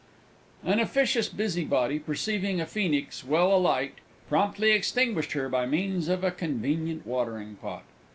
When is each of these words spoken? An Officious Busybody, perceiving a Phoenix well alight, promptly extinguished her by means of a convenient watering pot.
An 0.63 0.79
Officious 0.79 1.29
Busybody, 1.29 1.99
perceiving 1.99 2.59
a 2.59 2.65
Phoenix 2.65 3.23
well 3.23 3.55
alight, 3.55 3.93
promptly 4.29 4.71
extinguished 4.71 5.33
her 5.33 5.47
by 5.47 5.67
means 5.67 6.07
of 6.07 6.23
a 6.23 6.31
convenient 6.31 7.05
watering 7.05 7.57
pot. 7.57 7.83